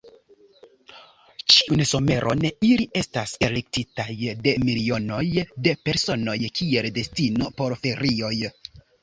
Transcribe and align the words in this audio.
Ĉiun 1.55 1.83
someron, 1.89 2.41
ili 2.69 2.87
estas 3.01 3.33
elektitaj 3.49 4.07
de 4.49 4.55
milionoj 4.71 5.21
de 5.69 5.75
personoj 5.91 6.37
kiel 6.63 6.91
destino 6.99 7.53
por 7.63 7.79
ferioj. 7.87 8.35